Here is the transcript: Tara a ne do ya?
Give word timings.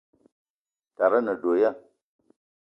Tara 0.95 1.17
a 1.21 1.25
ne 1.25 1.33
do 1.41 1.53
ya? 1.61 1.71